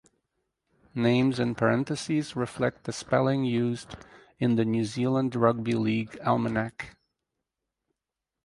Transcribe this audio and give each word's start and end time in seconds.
Names 0.95 1.39
in 1.39 1.53
parenthesis 1.53 2.35
reflect 2.35 2.85
the 2.85 2.91
spelling 2.91 3.43
used 3.43 3.95
in 4.39 4.55
the 4.55 4.65
"New 4.65 4.83
Zealand 4.83 5.35
Rugby 5.35 5.73
League 5.73 6.17
Almanac". 6.25 6.97